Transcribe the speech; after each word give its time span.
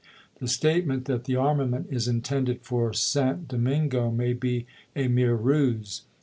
The 0.39 0.47
state 0.47 0.85
toToombs, 0.85 0.87
ment 0.87 1.05
that 1.05 1.25
the 1.25 1.35
armament 1.35 1.85
is 1.91 2.07
intended 2.07 2.61
for 2.63 2.91
St. 2.91 3.41
MS.' 3.41 3.47
Domingo 3.49 4.09
may 4.09 4.33
be 4.33 4.65
a 4.95 5.07
mere 5.07 5.35
ruse." 5.35 6.01